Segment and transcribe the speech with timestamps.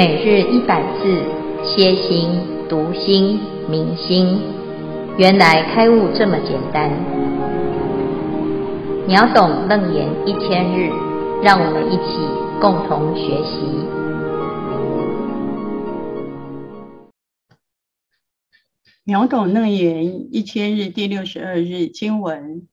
[0.00, 1.22] 每日一百字，
[1.62, 2.30] 歇心、
[2.70, 4.40] 读心、明心，
[5.18, 6.90] 原来开悟这么简单。
[9.06, 10.88] 秒懂楞严一千日，
[11.42, 12.16] 让我们一起
[12.62, 13.60] 共同学习。
[19.04, 22.66] 秒懂楞严一千日第六十二日经文：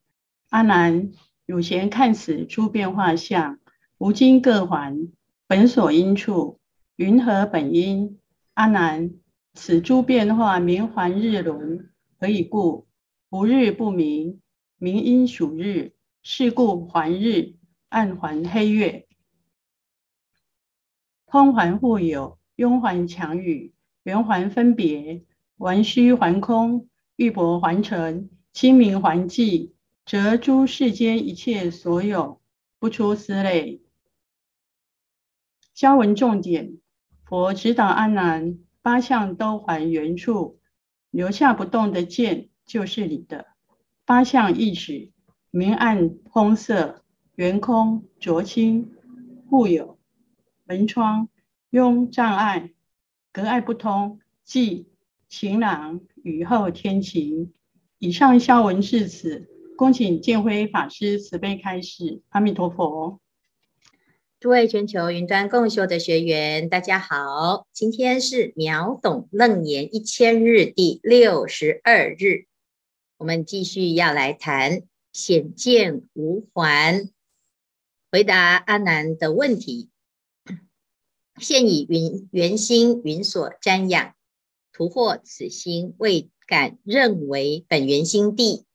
[0.49, 1.11] 阿难，
[1.45, 3.59] 汝闲看此诸变化相，
[3.97, 5.09] 无今各还，
[5.45, 6.59] 本所因处。
[6.97, 8.19] 云何本因？
[8.55, 9.11] 阿难，
[9.53, 12.87] 此诸变化名还日轮，何以故？
[13.29, 14.41] 不日不明，
[14.79, 17.53] 明因属日，是故还日，
[17.89, 19.07] 暗还黑月。
[21.27, 25.23] 通还互有，拥还强与，缘还分别，
[25.57, 29.73] 顽虚还空，玉帛还尘，清明还寂，
[30.03, 32.41] 则诸世间一切所有，
[32.79, 33.83] 不出斯类。
[35.75, 36.79] 消文重点。
[37.27, 40.61] 佛指导阿难，八相都还原处，
[41.11, 43.47] 留下不动的剑就是你的。
[44.05, 45.11] 八相意指
[45.51, 47.03] 明暗、红色、
[47.35, 48.93] 圆空、浊清、
[49.49, 49.99] 互有、
[50.63, 51.27] 门窗、
[51.69, 52.71] 拥障碍、
[53.33, 54.87] 隔碍不通、即、
[55.27, 57.51] 晴朗、雨后天晴。
[57.99, 62.21] 以上消文至此，恭请见辉法师慈悲开示。
[62.29, 63.19] 阿弥陀佛。
[64.39, 72.45] 诸位全球云端共修的学员，大家好，今天是秒懂楞严一千日第六十二日，
[73.17, 77.09] 我们继续要来谈显见无还，
[78.11, 79.89] 回答阿难的问题。
[81.39, 84.13] 现以云圆心云所瞻仰，
[84.71, 88.65] 徒获此心未敢认为本源心地，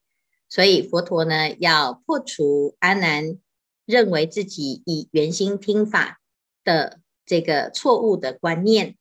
[0.48, 3.38] 所以佛陀呢要破除阿难。
[3.84, 6.20] 认为自己以圆心听法
[6.64, 8.96] 的这个错误的观念，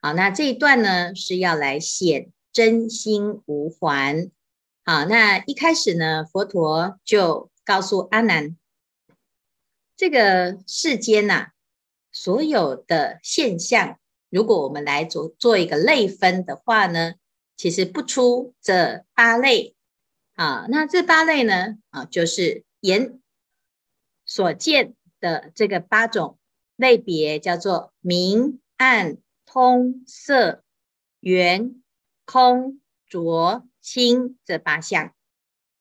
[0.00, 4.30] 好，那这一段呢是要来显真心无还。
[4.84, 8.56] 好，那一开始呢，佛陀就告诉阿难，
[9.96, 11.52] 这个世间呐、啊，
[12.12, 17.14] 所有的现象，如果我们来做做一个类分的话呢，
[17.56, 19.74] 其实不出这八类。
[20.34, 23.20] 啊，那这八类呢，啊，就是眼。
[24.30, 26.38] 所见的这个八种
[26.76, 30.62] 类别叫做明暗通色
[31.18, 31.82] 圆
[32.24, 35.12] 空浊清这八项。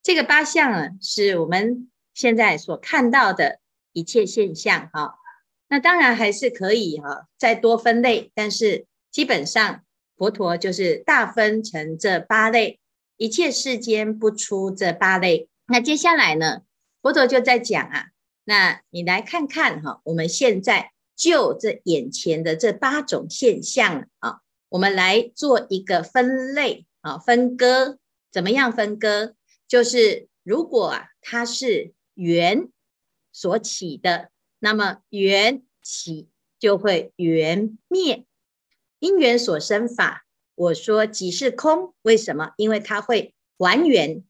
[0.02, 3.60] 这个八项啊，是我们现在所看到的
[3.94, 5.20] 一切现象哈。
[5.68, 9.84] 那当然还是可以哈，再多分类，但是基本上
[10.18, 12.80] 佛陀就是大分成这八类，
[13.16, 15.48] 一切世间不出这八类。
[15.68, 16.64] 那接下来呢，
[17.04, 18.08] 佛陀就在讲啊。
[18.50, 28.00] 那你来看看哈，我们现在就这眼前的这八种现象啊，我们来做一个分类啊，分割，
[28.32, 29.36] 怎么样分割？
[29.68, 32.70] 就是如果啊，它是缘
[33.32, 36.28] 所起的，那么缘起
[36.58, 38.26] 就会缘灭，
[38.98, 40.26] 因缘所生法。
[40.56, 42.54] 我说即是空，为什么？
[42.58, 44.24] 因为它会还原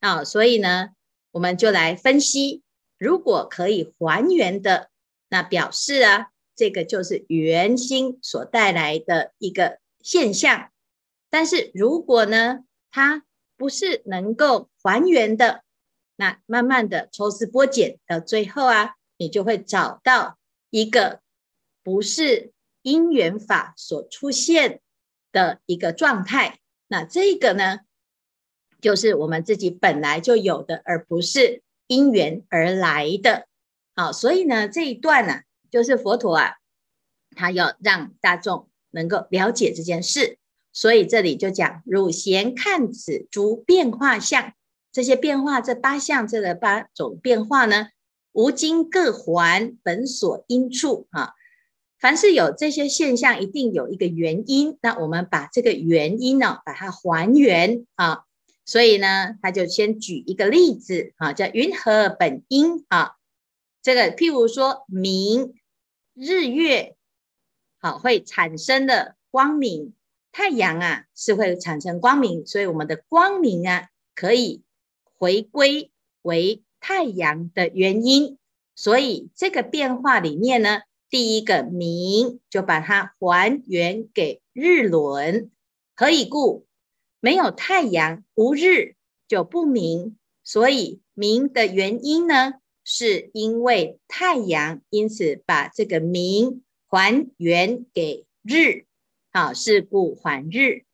[0.00, 0.92] 啊，所以呢，
[1.32, 2.62] 我们就来分析。
[2.98, 4.90] 如果可以还原的，
[5.28, 10.70] 那表示啊，这个就是圆心所带来的一个现象。
[11.30, 13.24] 但是如果呢，它
[13.56, 15.62] 不是能够还原的，
[16.16, 20.38] 那慢慢的抽丝剥茧，到最后啊，你就会找到
[20.70, 21.20] 一个
[21.84, 24.80] 不是因缘法所出现
[25.30, 26.58] 的一个状态。
[26.88, 27.80] 那这个呢，
[28.80, 31.62] 就是我们自己本来就有的，而不是。
[31.88, 33.48] 因缘而来的，
[33.96, 36.52] 好，所以呢，这一段呢、啊，就是佛陀啊，
[37.34, 40.38] 他要让大众能够了解这件事，
[40.72, 44.52] 所以这里就讲：汝贤看此诸变化相，
[44.92, 47.88] 这些变化，这八相，这个八种变化呢，
[48.32, 51.32] 无今各还本所因处啊。
[51.98, 58.24] 凡是有这些现象，一定有一个原因，那我们把这个原因呢，把它还原啊。
[58.68, 63.12] 所以呢，他就先举一个例子啊，叫云何本因啊？
[63.80, 65.54] 这个譬如说明
[66.12, 66.94] 日月，
[67.80, 69.94] 好会产生的光明，
[70.32, 74.62] 太阳啊是会产生光明，所以我们的光明啊可以
[75.16, 78.36] 回归为太阳的原因。
[78.74, 85.50] 所以这个变化里面呢，第一个明就把它还原给日轮，
[85.96, 86.67] 何以故？
[87.20, 88.94] 没有太阳，无日
[89.26, 92.54] 就不明，所以明的原因呢，
[92.84, 98.86] 是因为太阳，因此把这个明还原给日，
[99.32, 100.84] 好，是故还日，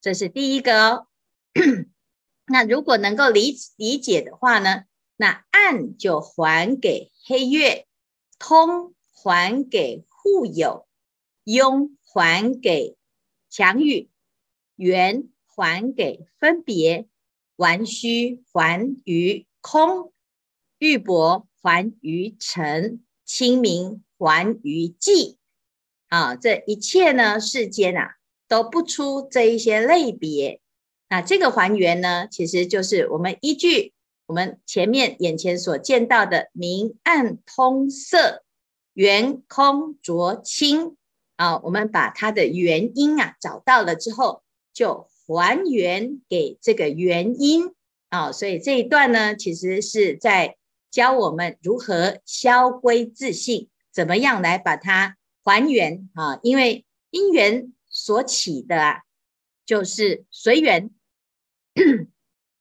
[0.00, 1.06] 这是第一个哦。
[2.46, 4.84] 那如果能够理理解的话呢，
[5.16, 7.86] 那暗就还给黑月，
[8.38, 10.86] 通还给互友，
[11.44, 12.96] 庸还给
[13.50, 14.10] 强雨，
[14.76, 17.06] 缘还给分别，
[17.56, 20.12] 顽虚还于空，
[20.78, 25.36] 玉帛还于尘，清明还于寂。
[26.08, 28.16] 啊，这一切呢，世间啊，
[28.46, 30.60] 都不出这一些类别。
[31.08, 33.92] 那这个还原呢，其实就是我们依据
[34.26, 38.44] 我们前面眼前所见到的明暗通色、
[38.92, 40.96] 圆空浊清
[41.36, 44.42] 啊，我们把它的原因啊找到了之后，
[44.72, 47.74] 就还原给这个原因
[48.08, 48.32] 啊。
[48.32, 50.56] 所以这一段呢，其实是在
[50.90, 56.38] 教我们如何消归自信，怎么样来把它还原啊。
[56.42, 59.02] 因为因缘所起的啊，
[59.66, 60.90] 就是随缘。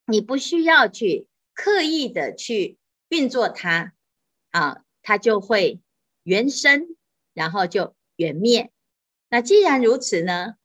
[0.06, 2.78] 你不需要去刻意的去
[3.10, 3.94] 运作它
[4.52, 5.80] 啊，它就会
[6.24, 6.96] 缘生，
[7.34, 8.72] 然后就缘灭。
[9.30, 10.56] 那既然如此呢，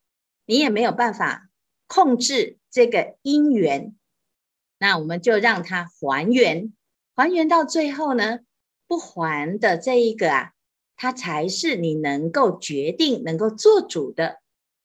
[0.45, 1.48] 你也没有办法
[1.89, 3.93] 控制这个因缘，
[4.77, 6.71] 那我们就让它还原，
[7.13, 8.39] 还原到最后呢，
[8.87, 10.53] 不还的这一个啊，
[10.95, 14.39] 它才是你能够决定、能够做主的。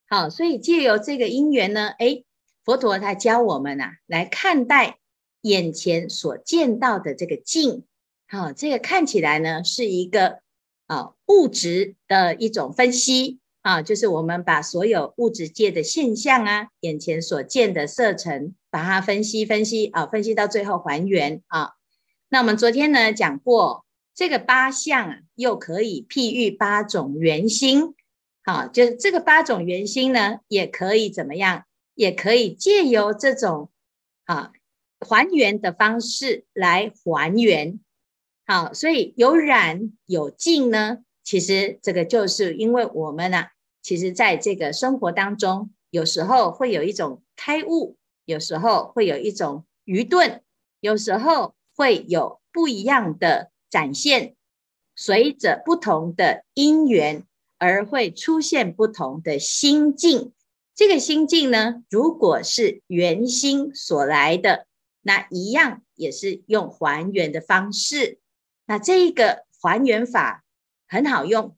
[0.09, 2.25] 好，所以借由这个因缘呢，诶。
[2.65, 4.97] 佛陀他教我们啊，来看待
[5.41, 7.85] 眼前所见到的这个境，
[8.27, 10.39] 好，这个看起来呢是一个
[10.87, 21.71] 啊物质的一种分析啊，就是我们把所有物质界的现象啊，眼前所见的色尘，把它分析分析啊，分析到最后还原啊。
[22.29, 23.83] 那我们昨天呢讲过，
[24.13, 27.95] 这个八相啊，又可以譬喻八种圆心，
[28.43, 31.63] 好，就是这个八种圆心呢，也可以怎么样？
[31.95, 33.71] 也可以借由这种
[34.25, 34.51] 啊
[34.99, 37.79] 还原的方式来还原，
[38.45, 43.51] 好，所以有染有净呢，其实这个就是因为我们呢、啊，
[43.85, 50.41] 其实在这个生活当中，有时候会有一种开悟，有时候会有一种愚钝，
[50.79, 54.35] 有时候会有不一样的展现，
[54.95, 57.25] 随着不同的因缘
[57.59, 60.33] 而会出现不同的心境。
[60.73, 64.65] 这个心境呢，如果是圆心所来的，
[65.03, 68.17] 那一样也是用还原的方式。
[68.65, 70.43] 那这一个还原法
[70.87, 71.55] 很好用，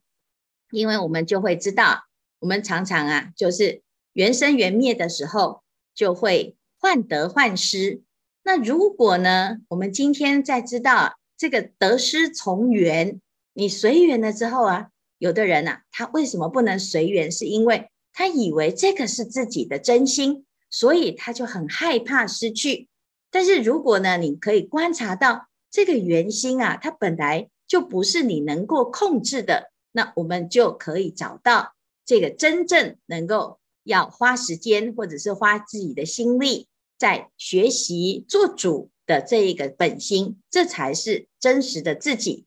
[0.72, 2.04] 因为我们就会知道，
[2.40, 3.82] 我们常常啊，就是
[4.14, 5.64] 缘生缘灭的时候，
[5.96, 8.02] 就会患得患失。
[8.44, 13.20] 那如果呢，我们今天在知道这个得失从缘，
[13.54, 17.32] 你随缘了之后啊，有的人啊，他为什么不能随缘？
[17.32, 22.88] 是因为他以为这个是自己的真心，所以他就很害怕失去。
[23.30, 31.74] 但是如果呢，你可以观察到这个圆心啊，它本来就不是你能够控制的，那我们就可以找到
[32.08, 36.68] 这个真正能够要花时间或者是花自己的心力
[36.98, 42.46] 在学习做主的这一个本心，这才是真实的自己。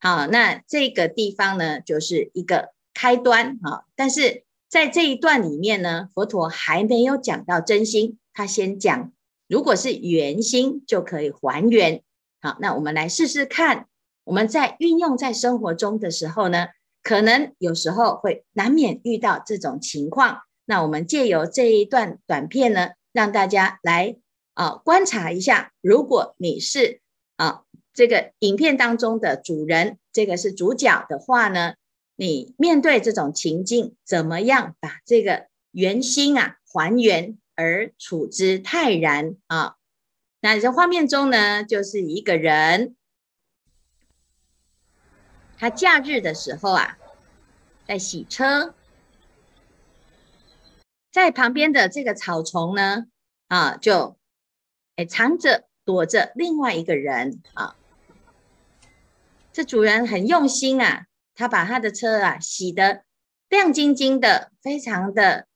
[0.00, 4.44] 好，那这个地方呢，就是一个开端啊，但是。
[4.72, 9.12] 在这一段里面呢，佛陀还没有讲到真心，他先讲，
[9.46, 12.02] 如果是圆心就可以还原。
[12.40, 13.86] 好，那我们来试试看，
[14.24, 16.68] 我们在运用在生活中的时候呢，
[17.02, 20.42] 可能有时候会难免遇到这种情况。
[20.64, 24.16] 那我们借由这一段短片呢，让大家来
[24.54, 27.00] 啊观察一下，如果你是
[27.36, 31.74] 啊这个影片当中的主人，这个是主角的话呢，
[32.16, 39.74] 你面对这种情境，怎么样把这个圆心啊还原而处之泰然啊？
[40.40, 42.96] 那这画面中呢，就是一个人，
[45.62, 46.98] 他假日的时候啊，
[47.86, 48.74] 在洗车，
[51.12, 53.06] 在旁边的这个草丛呢，
[53.46, 54.18] 啊，就
[54.96, 57.76] 哎藏着躲着另外一个人啊。
[59.52, 61.06] 这主人很用心啊。
[61.36, 63.04] 他把他的车啊洗得
[63.48, 65.46] 亮晶晶的，非常的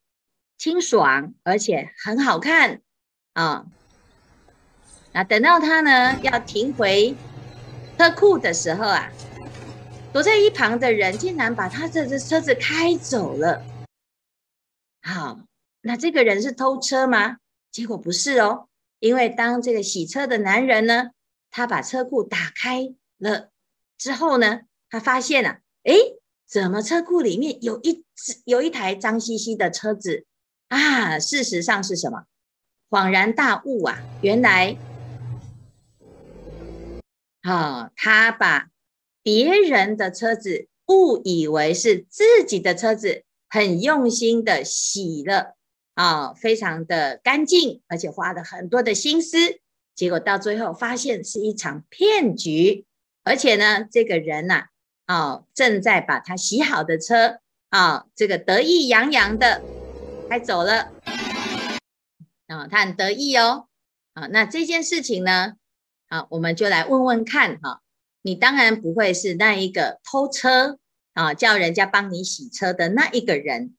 [0.57, 2.81] 清爽，而且很好看
[3.33, 3.65] 啊。
[5.11, 7.13] 那等到他呢要停回
[7.97, 9.11] 车库的时候啊，
[10.17, 13.63] 躲在一旁的人竟然把他这只车子开走了。
[15.03, 15.41] 好，
[15.81, 17.37] 那这个人是偷车吗？
[17.71, 21.11] 结果不是哦，因为当这个洗车的男人呢，
[21.51, 23.51] 他把车库打开了
[23.95, 25.59] 之后呢，他发现啊。
[25.83, 30.25] 诶，怎么车库里面有一只有一台脏兮兮的车子
[30.69, 31.19] 啊？
[31.19, 32.23] 事实上是什么？
[32.89, 33.99] 恍然大悟啊！
[34.23, 34.75] 原来，
[37.43, 38.71] 啊，他把
[39.27, 45.57] 别人的车子误以为是自己的车子，很用心的洗了
[45.95, 49.59] 啊，非常的干净，而且花了很多的心思，
[49.93, 52.85] 结果到最后发现是一场骗局，
[53.25, 54.67] 而且呢，这个人呐，
[55.07, 59.61] 啊，正在把他洗好的车啊，这个得意洋洋的
[60.29, 60.93] 开走了。
[62.47, 63.67] 啊，他很得意哦。
[64.13, 65.55] 啊，那这件事情呢，
[66.07, 67.81] 啊，我们就来问问看哈。
[68.27, 70.79] 你当然不会是那一个偷车
[71.13, 73.77] 啊，叫人家帮你洗车的那一个人。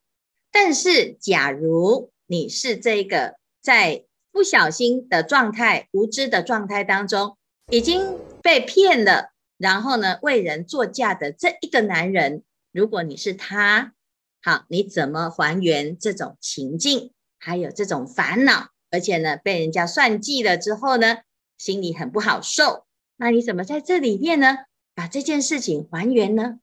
[0.50, 7.36] 但是，假如你是这个在不小心的状态、无知的状态当中，
[7.70, 13.92] 已经被骗了，然后呢，为人作嫁的这一个男人，如果你是他，
[14.40, 17.12] 好，你怎么还原这种情境？
[17.38, 21.18] 还有这种烦恼，而且呢，被人家算计了之后呢，
[21.58, 22.86] 心里很不好受。
[23.20, 24.58] 那你怎么在这里面呢，
[24.94, 26.60] 把这件事情还原呢？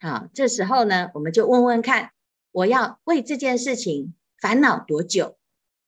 [0.00, 2.12] 好，这时候呢，我们就问问看，
[2.52, 5.36] 我要为这件事情烦恼多久？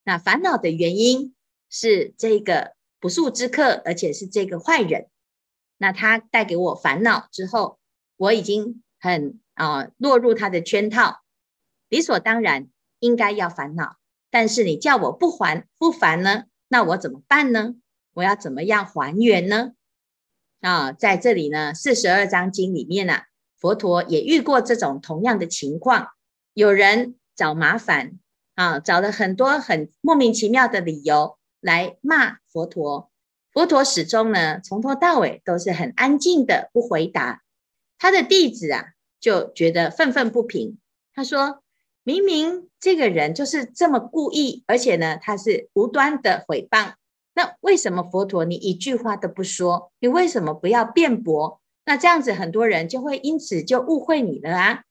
[0.04, 1.34] 那烦恼的原因
[1.70, 5.08] 是这个不速之客，而且是这个坏人。
[5.78, 7.78] 那他带给我烦恼之后，
[8.18, 11.22] 我已经很啊、落入他的圈套，
[11.88, 13.96] 理所当然应该要烦恼。
[14.30, 16.44] 但是你叫我不还不烦呢？
[16.68, 17.76] 那我怎么办呢？
[18.12, 19.72] 我要怎么样还原呢？
[20.66, 23.22] 啊，在这里呢，四十二章经里面呢、啊，
[23.56, 26.08] 佛陀也遇过这种同样的情况，
[26.54, 28.18] 有人找麻烦
[28.56, 33.12] 啊，找了很多很莫名其妙的理由来骂佛陀，
[33.52, 37.42] 佛陀始终呢，从头到尾都是很安静的不回答，
[37.96, 38.86] 他的弟子啊
[39.20, 40.78] 就觉得愤愤不平，
[41.14, 41.62] 他说。
[42.08, 46.94] 明明这个人就是这么故意，而且呢，他是无端的诽谤。
[47.36, 49.92] 那为什么佛陀你一句话都不说？
[49.98, 51.60] 你为什么不要辩驳？
[51.84, 54.84] 那这样子很多人就会因此就误会你了啊。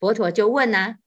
[0.00, 0.98] 佛陀就问啊：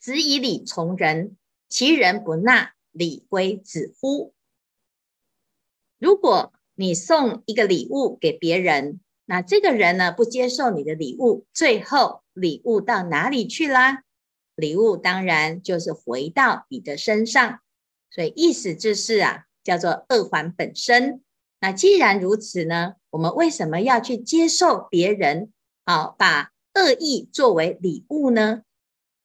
[0.00, 1.36] 子以礼从人，
[1.68, 4.32] 其人不纳，礼归子乎？
[5.98, 14.02] 如果你送一个礼物给别人，那这个人呢，不接受你的礼物，最后礼物到哪里去啦？
[14.54, 17.60] 礼物当然就是回到你的身上，
[18.10, 21.22] 所以意思就是啊，叫做恶环本身。
[21.60, 25.50] 那既然如此呢，我们为什么要去接受别人
[25.84, 28.62] 啊把恶意作为礼物呢？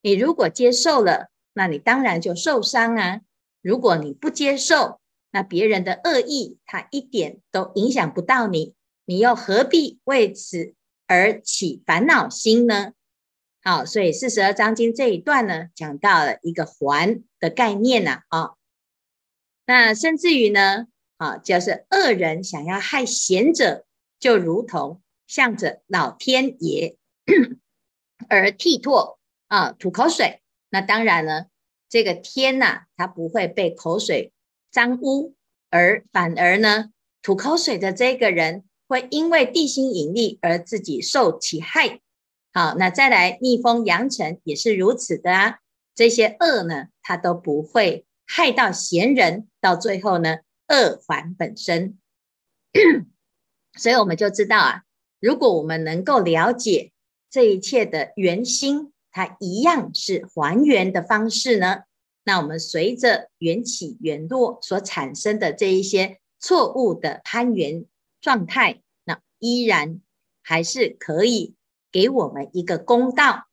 [0.02, 3.20] 你如果接受了，那你当然就受伤啊；
[3.62, 8.74] 如果你不接受，那别人的恶意他一点都影响不到你，
[9.06, 10.74] 你又何必为此
[11.06, 12.94] 而起烦恼心呢？
[13.62, 18.52] 好，所以四十二章经这一段呢，讲到了一个环的概念呐，啊，
[19.70, 23.86] 那甚至于呢，啊，就是恶人想要害贤者，
[24.20, 26.98] 就如同向着老天爷
[28.28, 30.42] 而剃唾啊，吐口水。
[30.72, 31.46] 那当然呢，
[31.88, 34.34] 这个天呐，它不会被口水
[34.72, 35.36] 脏污，
[35.70, 36.90] 而反而呢，
[37.22, 42.00] 吐口水的这个人会因为地心引力而自己受其害。
[42.52, 45.60] 好，那再来逆风扬尘也是如此的啊。
[45.94, 51.98] 这些恶呢，它都不会害到贤人，到最后呢，恶还本身。
[53.76, 54.84] 所以我们就知道啊，
[55.20, 56.92] 如果我们能够了解
[57.32, 61.80] 这一切的原心，它一样是还原的方式呢。
[62.24, 67.86] 那我们随着缘起缘落所产生的这一些错误的攀缘
[68.22, 70.00] 状态，那依然
[70.44, 71.56] 还是可以。
[71.92, 73.48] 给我们一个公道，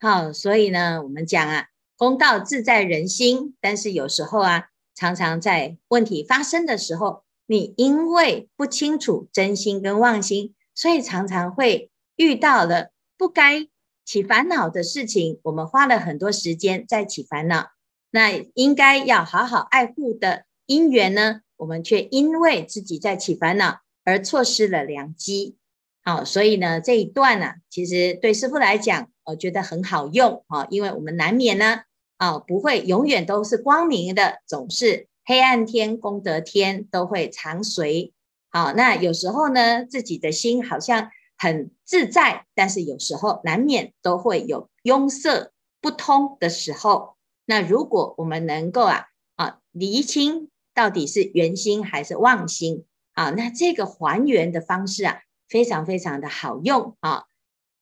[0.00, 3.56] 好，所以呢，我们讲啊，公道自在人心。
[3.60, 13.68] 但是有时候啊，常常在问题发生的时候，你因为不清楚真心跟妄心，所以常常会遇到了不该
[14.04, 15.40] 起烦恼的事情。
[15.44, 17.70] 我们花了很多时间在起烦恼，
[18.10, 25.56] 那应该要好好爱护的因缘呢，我们却因为自己在起烦恼而错失了良机。
[26.02, 31.82] 好，所以呢，这一段呢、啊，其实对师父来讲，我觉得很好用啊，因为我们难免呢，
[32.16, 38.12] 啊，不会永远都是光明的，总是黑暗天、功德天都会常随。
[38.50, 47.16] 好，那有时候呢，自己的心好像很自在，但是有时候难免都会有壅塞不通的时候。
[47.44, 49.06] 那如果我们能够啊
[49.36, 55.20] 啊厘清到底是圆心还是妄心啊，那这个还原的方式啊。
[55.48, 57.26] 非常非常的好用啊！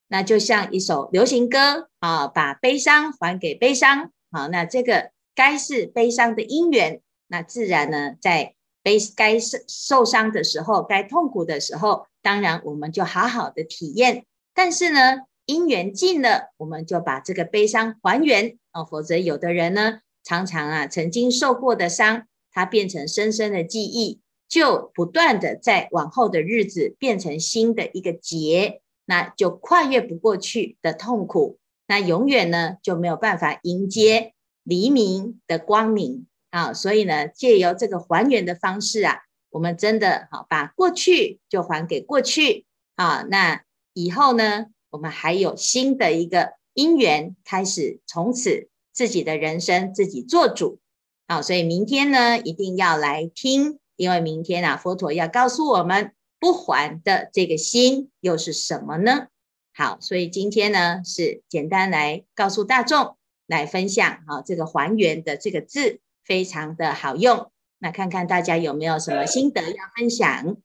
[0.07, 4.11] 那就像一首流行歌啊，把悲伤还给悲伤。
[4.35, 14.25] 好，那这个该是悲伤的因缘，那自然呢，在悲该受受伤的时候，该痛苦的时候，当然我们就好好的体验。
[14.53, 28.81] 但是呢，因缘尽了，我们就把这个悲伤还原啊，否则有的人呢，常常啊曾经受过的伤，它变成深深的记忆，就不断的在往后的日子变成新的一个结。
[29.05, 36.73] 那就跨越不过去的痛苦，那永远呢就没有办法迎接黎明的光明啊！
[36.73, 42.65] 所以呢，借由这个还原的方式啊，我们真的好把过去就还给过去
[42.95, 43.25] 啊！
[43.29, 43.63] 那
[43.93, 50.79] 以后呢，我们还有新的一个因缘开始，从此自己的人生自己做主
[51.27, 51.41] 啊！
[51.41, 56.11] 所以明天呢，一定要来听，因为明天啊，佛陀要告诉我们。
[56.37, 59.29] 不还的这个心又是什么呢？
[59.77, 67.51] 好，所以今天呢是简单来告诉大众来分享啊，这个还原的这个字非常的好用。
[67.79, 70.55] 那看看大家有没有什么心得要分享？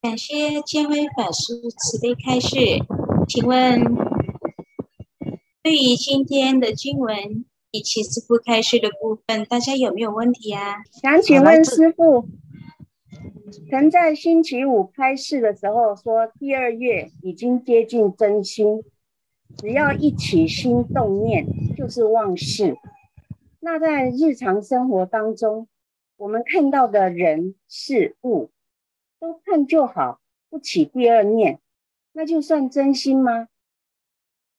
[0.00, 2.56] 感谢建威法师慈悲开示。
[3.28, 3.78] 请问，
[5.62, 10.76] 对于今天的经文以及师父开示的部分，大家有没有问题啊？
[11.02, 12.26] 想请问师父。
[13.70, 18.82] 曾在星期五开示的时候说，第二月已经接近真心，
[19.56, 22.76] 只要一起心动念就是忘事。
[23.60, 25.68] 那在日常生活当中，
[26.16, 28.50] 我们看到的人事物
[29.18, 31.60] 都看就好，不起第二念，
[32.12, 33.48] 那就算真心吗？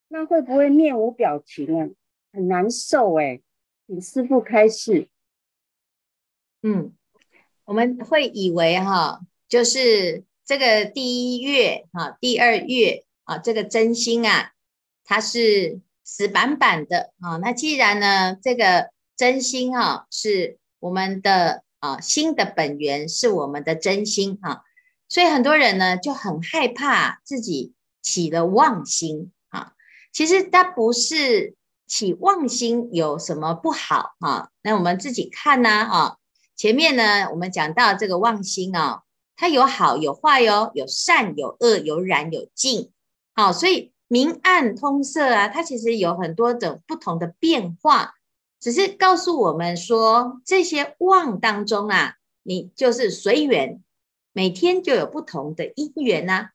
[0.07, 1.89] 那会不会面无表情啊？
[2.31, 3.41] 很难受哎，
[3.87, 5.07] 请师傅开示。
[6.61, 6.93] 嗯。
[7.69, 14.53] 我们会以为哈，就是这个第一月哈，第二月啊，这个真心啊，
[15.05, 17.37] 它是死板板的啊。
[17.37, 24.63] 那既然呢，这个真心啊，是我们的啊心的本源，是我们的真心啊，
[25.07, 29.73] 所以很多人呢就很害怕自己起了妄心啊。
[30.11, 31.53] 其实它不是
[31.85, 34.49] 起妄心有什么不好啊？
[34.63, 36.15] 那我们自己看呢啊。
[36.59, 39.03] 前面呢，我们讲到这个妄心哦，
[39.37, 42.91] 它有好有坏哟，有善有恶，有染有净，
[43.33, 48.15] 好，所以明暗通色啊，它其实有很多种不同的变化，
[48.59, 53.81] 只是告诉我们说，这些妄当中啊，你就是随缘，
[54.33, 56.49] 每天就有不同的因缘呐，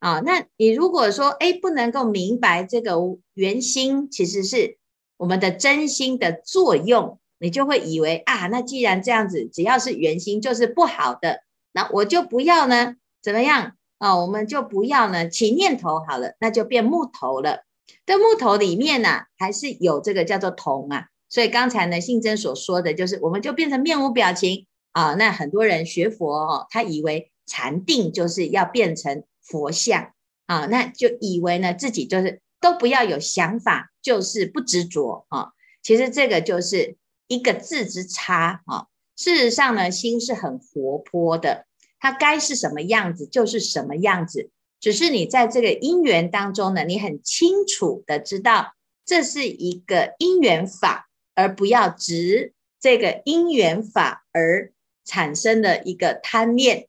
[0.00, 2.98] 啊，那你如果说哎，不能够明白这个
[3.32, 4.76] 缘心，其实是
[5.16, 7.18] 我们的真心的作用。
[7.38, 11.40] 你就会以为啊，那既然这样子，只要是圆心就是不好的，
[11.72, 12.96] 那我就不要呢？
[13.22, 15.28] 怎么样啊、我们就不要呢？
[15.28, 17.64] 起念头好了，那就变木头了。
[18.04, 21.06] 这木头里面呢、啊，还是有这个叫做铜啊。
[21.28, 25.14] 所以刚才呢，信真所说的就是，我们就变成面无表情啊。
[25.14, 30.12] 那很多人学佛哦，他以为禅定就是要变成佛像
[30.46, 35.48] 啊，那就以为呢自己就是都不要有想法，就是不执着啊。
[35.82, 36.96] 其实这个就是。
[37.28, 38.86] 一个字之差啊！
[39.16, 41.66] 事实上呢，心是很活泼的，
[41.98, 44.50] 它该是什么样子就是什么样子。
[44.78, 54.72] 只是你在这个因缘当中呢，你很清楚的知道这是一个因缘法，而不要执这个因缘法而
[55.04, 56.88] 产生的一个贪念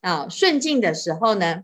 [0.00, 0.28] 啊。
[0.28, 1.62] 顺境的时候呢，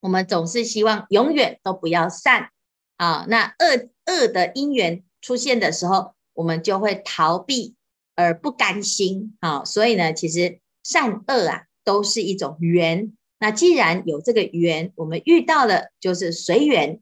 [0.00, 2.50] 我们总是希望永远都不要散
[2.96, 3.26] 啊。
[3.28, 7.74] 那恶恶的因缘出现的时候，我们就会逃避
[8.14, 13.12] 而不甘心啊，所以呢，其实善恶啊都是一种缘。
[13.38, 17.00] 那既然有这个缘，我们遇到了就是随缘。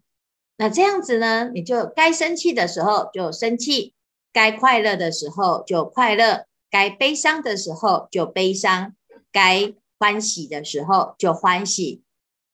[0.56, 3.92] 那这样子呢，你就该生气的时候就生气，
[4.32, 8.94] 该快乐的时候就快乐，该悲伤的时候就悲伤，
[9.32, 12.02] 该欢喜的时候就欢喜。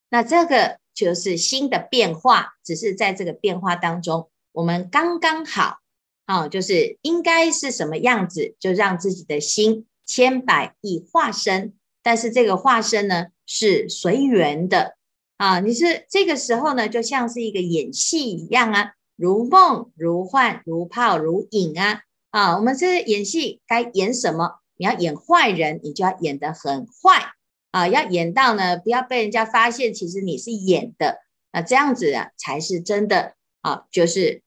[0.08, 5.79] 那这个就是心的变化，只是在这个变化当中，我们刚刚好。
[6.26, 14.96] 啊，就是应该是什么样子，就让自己的心千百亿化身，但是这个化身呢是随缘的
[15.36, 15.60] 啊。
[15.60, 22.56] 你是这个时候呢，就像是一个演戏一样啊，如梦如幻，如泡如影啊啊。
[22.56, 24.60] 我们这演戏该演什么？
[24.76, 27.32] 你要演坏人，你就要演得很坏
[27.70, 31.18] 啊，要演到呢不要被人家发现，其实你是演的，
[31.52, 34.42] 那这样子啊才是真的啊，就是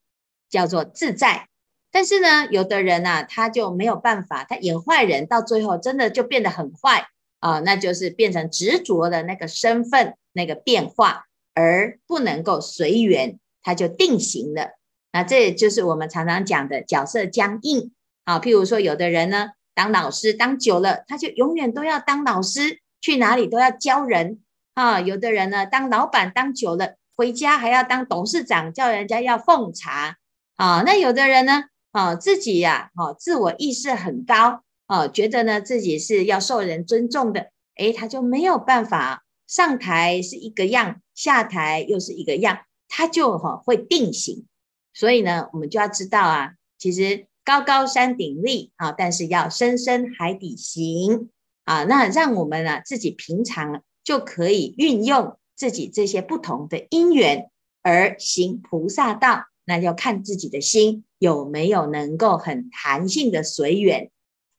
[0.49, 1.49] 叫做自在。
[1.93, 7.07] 但是呢，有的人啊，他就没有办法，他演坏人，到最后真的就变得很坏
[7.39, 11.23] 啊，那就是变成执着的那个身份那个变化。
[11.55, 14.71] 而不能够随缘，他就定型了。
[15.11, 17.91] 那这也就是我们常常讲的角色僵硬
[18.23, 18.39] 啊。
[18.39, 24.39] 譬如说，有的人呢，当老师当久了，他就永远都要当老师，去哪里都要教人
[24.73, 24.99] 啊。
[24.99, 30.17] 有的人呢，当老板当久了，回家还要当董事长，叫人家要奉茶
[30.55, 30.81] 啊。
[30.83, 44.47] 那有的人呢，啊，自己呀，啊，自我意识很高啊，觉得呢自己是要受人尊重的，诶，他就没有办法上台是一个样，下台又是一个样，他就哈会定型。
[44.91, 51.29] 所以呢，我们就要知道啊，其实高高山顶立啊，但是要深深海底行
[51.65, 51.83] 啊。
[51.83, 57.51] 那让我们呢自己平常就可以运用自己这些不同的因缘
[57.83, 59.45] 而行菩萨道。
[59.65, 64.11] 那要看自己的心有没有能够很弹性的随缘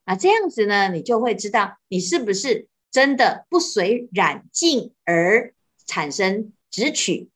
[0.05, 0.17] 啊。
[0.17, 5.55] 这样子呢，你就会知道你是不是真的不随染净而
[5.87, 7.31] 产生执取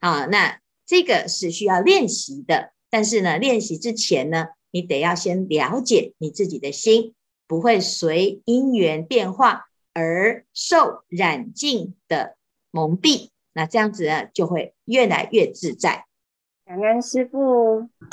[0.00, 0.26] 啊。
[0.26, 0.60] 那。
[0.90, 7.12] 这个是需要练习的，但是呢，练习之前呢，你得要先了解你自己的心，
[7.46, 12.38] 不会随因缘变化而受染净的
[12.70, 16.06] 蒙蔽，那这样子呢，就会越来越自在。
[16.68, 17.38] 感恩师傅，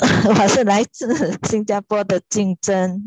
[0.00, 3.02] 我是来自新加坡的竞争。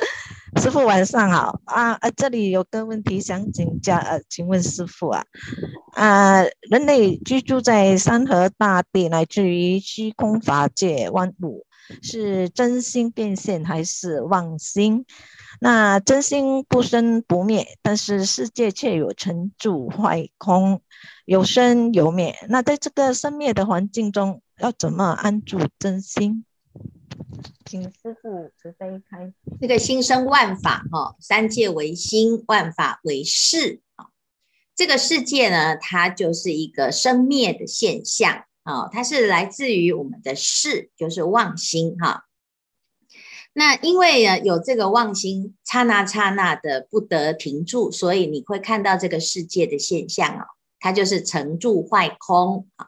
[0.56, 1.98] 师傅晚上好啊！
[2.16, 5.22] 这里有个问题想请教，呃，请问师傅啊，
[5.92, 11.66] 啊，人类居住在山河大地乃至于虚空法界万物，
[12.00, 15.04] 是真心变现还是妄心？
[15.60, 20.80] 那真心不生不灭，但是世界却有成住坏空，
[21.26, 22.34] 有生有灭。
[22.48, 26.44] 那在这个生灭的环境中，要怎么安住真心？
[27.64, 29.32] 请师父慈悲开。
[29.60, 34.06] 这个心生万法，哈，三界为心，万法为识，啊，
[34.76, 42.26] 这个世界呢，它就是一个生灭的现象，啊，它是来自于我们的识，就是妄心，哈。
[43.52, 50.46] 那因为呢，有这个妄心，刹那刹那的不得停住，所以你会看到这个世界的现象啊，
[50.78, 52.86] 它就是成住坏空，啊。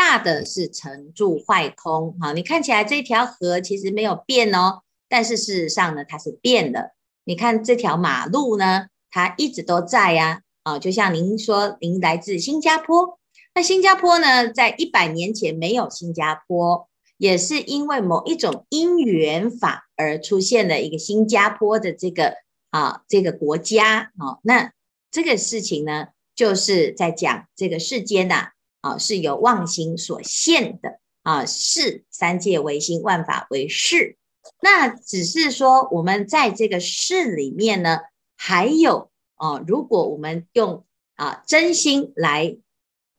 [0.00, 6.92] 大的是成住坏空，好，你看起来这条河其实没有变哦，但是事实上呢，它是变的。
[7.24, 13.18] 你看这条马路呢，它一直都在呀，啊，就像您说，您来自新加坡，
[13.54, 22.36] 那新加坡呢，在一百年前没有新加坡，也是因为某一种因缘法而出现了一个新加坡的这个
[22.70, 24.72] 啊这个国家，啊，那
[25.10, 28.52] 这个事情呢，就是在讲这个世间呐。
[28.80, 34.16] 啊是由妄心所现的啊，是三界为心，万法为识。
[34.62, 37.98] 那只是说，我们在这个识里面呢，
[38.36, 42.56] 还有啊，如果我们用啊真心来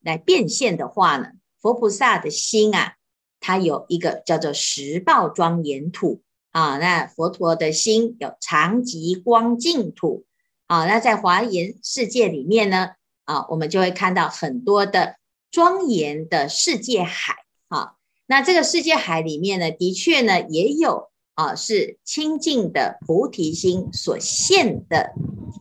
[0.00, 1.28] 来变现的话呢，
[1.60, 2.94] 佛菩萨的心啊，
[3.38, 6.78] 它有一个叫做十报庄严土啊。
[6.78, 10.24] 那佛陀的心有长吉光净土
[10.66, 10.86] 啊。
[10.86, 12.90] 那在华严世界里面呢，
[13.26, 15.16] 啊，我们就会看到很多的。
[15.52, 17.36] 庄严的世界海，
[17.68, 17.92] 啊，
[18.26, 25.12] 那这个世界海里面呢，的确呢也有啊，是清净的菩提心所现的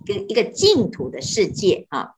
[0.06, 2.12] 一个一个净土的世界啊。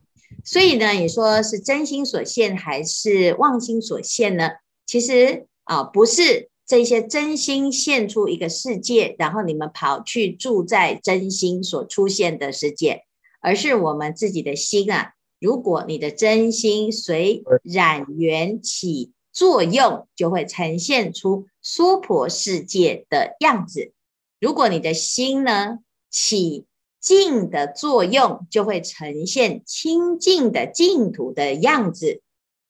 [0.45, 4.51] 所以呢，你说是真心所现还是妄心所现呢？
[4.85, 13.03] 其实啊，不是这些真心现出一个世界，然后你们跑去住在真心所出现的世界，
[13.41, 15.13] 而是我们自己的心啊。
[15.43, 23.91] 如果你的真心随染缘起作用，就会呈现出娑婆世界的样子；
[24.39, 25.79] 如果你的心呢
[26.09, 26.63] 起
[27.01, 32.21] 净的作用，就会呈现清净的净土的样子。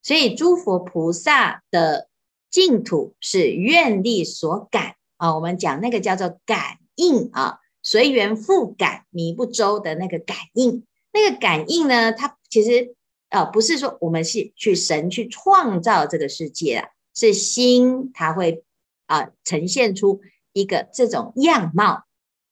[0.01, 2.09] 所以，诸佛菩萨的
[2.49, 5.35] 净土是愿力所感啊。
[5.35, 10.83] 我们讲那个叫做感应啊，随缘复感，迷不周的那个感应。
[11.15, 12.93] 那个感应呢，它其实
[13.29, 18.63] 呃不是说我们是去神去创造这个世界啊，是心它会
[19.07, 22.03] 啊、呈现出一个这种样貌。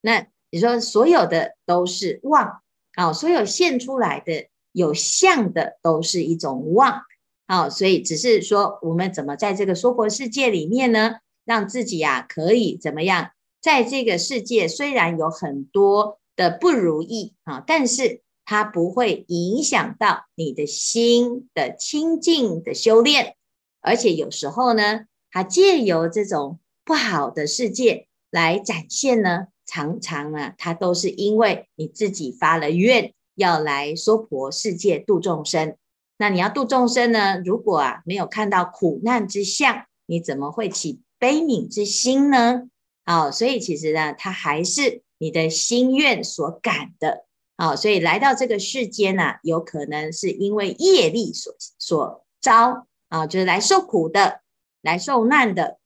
[0.02, 2.64] 那你说所有的都是妄
[2.96, 7.04] 啊、所有现出来的有相的都是一种妄
[7.46, 13.30] 啊、所以只是说我们怎么在这个娑婆世界里面呢，让自己啊可以怎么样，
[13.62, 18.24] 在这个世界虽然有很多的不如意啊，但是。
[18.52, 23.38] 它不会影响到你的心的清净的修炼，
[23.80, 35.78] 而且有时候呢，它借由这种不好的世界来展现呢，常常啊，它都是因为你自己发了愿要来娑婆世界度众生。
[36.18, 37.42] 那你要度众生呢？
[37.46, 42.64] 如果啊没有看到苦难之相，你怎么会起悲悯之心呢？
[43.06, 47.28] 好，所以其实呢，它还是你的心愿所感的。
[47.62, 54.42] 啊，所以来到这个世间呢，有可能是因为业力所所招啊，就是来受苦的，
[54.82, 55.78] 来受难的。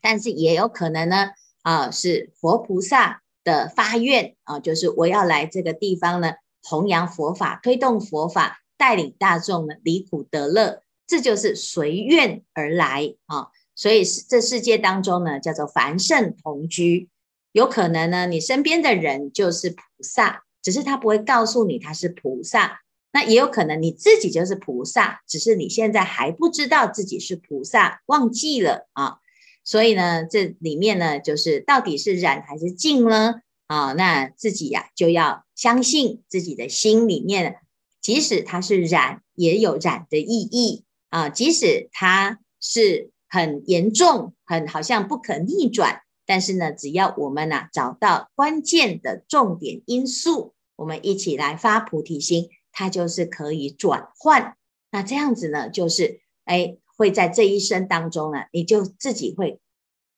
[0.00, 1.30] 但是也有可能呢，
[1.62, 6.32] 啊，是佛菩萨的发愿啊，就是我要来这个地方呢，
[6.64, 13.50] 弘扬佛法，推动佛法，带领大众呢离苦得乐，这就是随愿而来啊。
[13.76, 17.08] 所以这世界当中呢，叫做凡圣同居。
[17.52, 22.80] 有可能呢，你身边的人就是菩萨，只是他不会告诉你他是菩萨。
[23.12, 29.18] 那也有可能你自己就是菩萨，只是你现在还不知道自己是菩萨，忘记了啊。
[29.62, 33.34] 所以呢，这里面呢，就是到底是染还是净呢？
[33.68, 37.58] 啊，那自己呀、啊、就要相信自己的心里面，
[38.00, 41.28] 即使它是染，也有染的意义啊。
[41.28, 43.10] 即使它是。
[43.26, 46.02] 很严重，很好像不可逆转。
[46.24, 54.56] 但是呢，只要我们呢、找到关键的重点因素，我们一起来发菩提心，它就是可以转换。
[54.90, 59.60] 那这样子呢，就是哎，会在这一生当中呢，你就自己会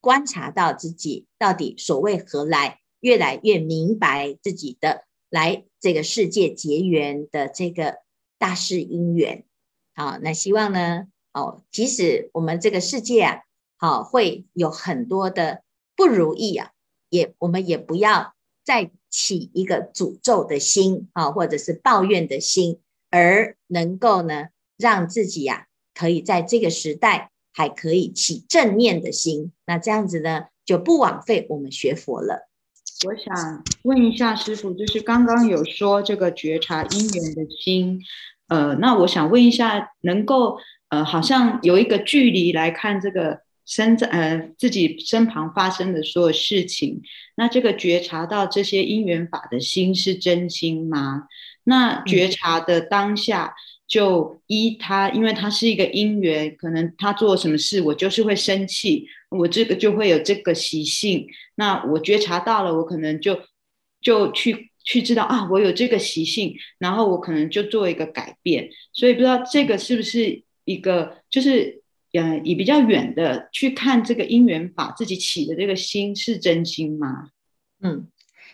[0.00, 7.98] 观察到自己到底所谓何来，越来越明白自己的来这个世界结缘的这个
[8.38, 9.44] 大事因缘。
[9.94, 11.08] 好，那希望呢。
[11.32, 13.42] 哦，即使我们这个世界啊，
[13.76, 15.62] 好会有很多的
[15.94, 16.70] 不如意啊，
[17.10, 32.48] 也我们也不要再起一个诅咒的心啊，或者是抱怨的心，而能够呢，让自己呀、啊，可以在这个时代还可以起正念的心，那这样子呢，就不枉费我们学佛了。
[33.06, 38.00] 我想问一下师傅，就是刚刚有说这个觉察因缘的心，
[38.48, 40.58] 呃，那我想问一下，能够。
[40.88, 47.02] 呃，好像有一个距离来看这个身在呃自己身旁发生的所有事情，
[47.36, 51.24] 那这个觉察到这些因缘法的心是真心吗？
[51.64, 53.54] 那觉察的当下
[53.86, 61.26] 就依他，因为他是一个因缘，可能他做什么事，我就是会生气，我这个就会有这个习性。
[61.56, 63.40] 那我觉察到了，我可能就
[64.00, 68.70] 就去去知道啊，我有这个习性，然后我可能就做一个改变。
[68.92, 70.44] 所以不知道这个是不是？
[70.68, 71.84] 一个就是，
[72.16, 77.28] 呃，以比较远的去看这个因缘法，自己起的这个心是真心吗？
[77.82, 78.08] 嗯，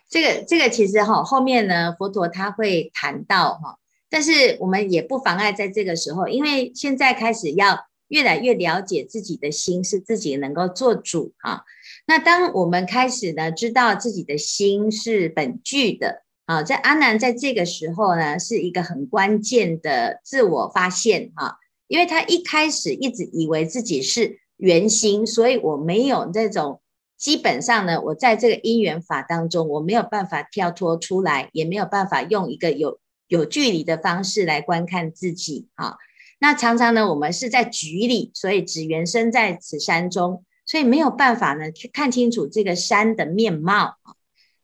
[0.09, 3.79] 这个这个其实哈，后面呢，佛陀他会谈到哈，
[4.11, 11.65] 但是我们也不妨碍在这个时候，因为现在开始要越来越了解自己的心是自己能够做主哈。
[12.07, 21.59] 那当我们开始呢，知道自己的心是本具的啊，在阿难在这个时候呢，是一个很关键的自我发现哈。
[21.93, 26.81] 因为他一开始一直以为自己是圆心，所以我没有这种，
[27.19, 35.97] 基本上呢，我在这个因缘法当中，我没有办法跳脱出来，也没有办法用一个有有距离的方式来观看自己啊。
[36.41, 43.97] 那常常呢，我们是在局里，所以只缘身在此山中，所以没有办法呢去看清楚这个山的面貌。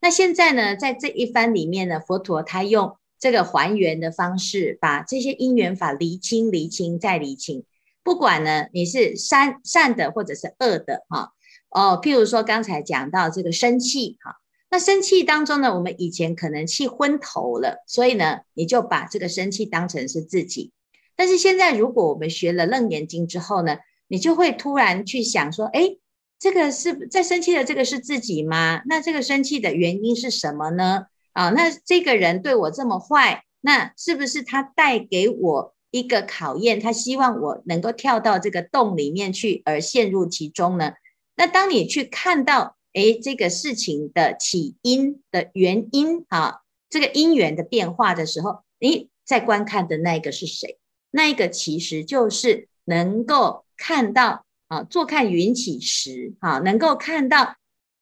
[0.00, 2.96] 那现在呢，在这一番里面呢，佛陀他用。
[3.18, 7.64] 这个还原的方式，把这些因缘法厘清、厘清再厘清。
[8.02, 11.32] 不管呢，你是善善的或者是恶的，哈
[11.70, 14.36] 哦，譬如说刚才讲到这个生气，哈，
[14.70, 20.72] 那生气当中呢，我们以前可能气昏头了，所以呢，你就把这个生气当成是自己。
[21.16, 25.96] 但是现在，如果我们学了《楞严经》之后呢，你就会突然去想说，哎，
[26.38, 28.82] 这个是在生气的这个是自己吗？
[28.86, 31.06] 那这个生气的原因是什么呢？
[31.38, 36.80] 啊，那这个人对我这么坏，那是不是他带给我一个考验？
[36.80, 40.94] 他希望我能够跳到这个洞里面去，而陷入其中呢？
[41.36, 50.80] 那当你去看到，诶，这个事情的起因的原因啊，这个因缘的变化的时候，你在观看的那一个是谁？
[51.12, 57.54] 那一个其实就是能够看到啊，坐看云起时啊，能够看到。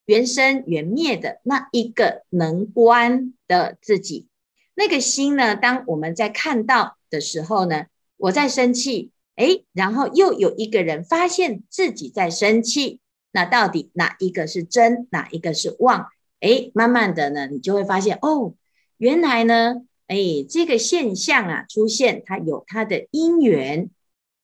[0.07, 4.29] 缘生缘灭的那一个能观的自己，
[4.75, 5.57] 那个心呢？
[5.57, 13.01] 当我们在看到的时候呢，我在生气，诶，然后又有一个人发现自己在生气，
[13.33, 16.07] 那到底哪一个是真，哪一个是妄？
[16.39, 18.55] 诶，慢慢的呢，你就会发现，哦，
[18.99, 23.91] 原来呢，诶，这个现象啊出现，它有它的因缘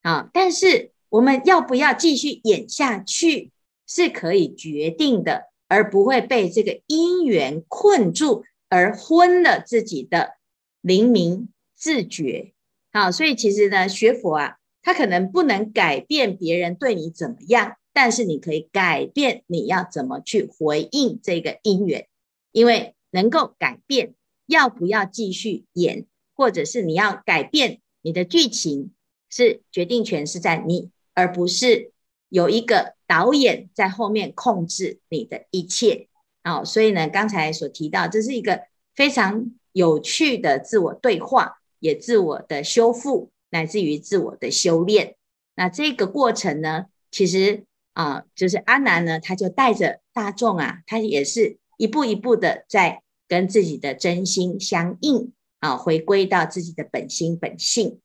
[0.00, 3.52] 啊，但是我们要不要继续演下去，
[3.86, 5.51] 是可以决定的。
[5.72, 10.34] 而不会被这个因缘困住，而昏了自己的
[10.82, 12.52] 灵明自觉。
[12.92, 22.06] 好，所以其实呢，学佛啊，他可能不能改变别人对你怎么样，但是你可以改变你要怎么去回应这个因缘，
[22.50, 26.04] 因为能够改变要不要继续演，
[26.34, 28.92] 或者是你要改变你的剧情，
[29.30, 31.91] 是决定权是在你，而不是
[32.32, 36.08] 有一个导演在后面控制你的一切。
[36.42, 38.62] 好，所以呢，刚才所提到，这是一个
[38.96, 41.58] 非常有趣的自我对话。
[41.78, 45.16] 也自我的修复，乃至于自我的修炼。
[45.56, 57.98] 那这个过程呢，其实啊、就是阿南呢，他就带着大众啊，他也是一步一步的在跟自己的真心相应啊，回归到自己的本心本性。